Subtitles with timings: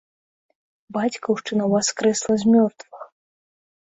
[0.97, 3.01] Бацькаўшчына ўваскрэсла з мёртвых!